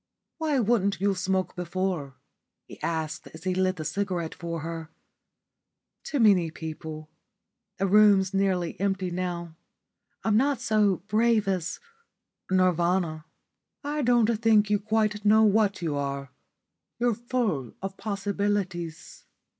[0.39, 2.15] "Why wouldn't you smoke before?"
[2.67, 4.89] he asked as he lit the cigarette for her.
[6.03, 7.11] "Too many people.
[7.77, 9.55] The room's nearly empty now.
[10.23, 11.79] I'm not so brave as
[12.49, 13.25] Nirvana."
[13.83, 16.31] "I don't think you quite know what you are.
[16.97, 19.25] You're full of possibilities."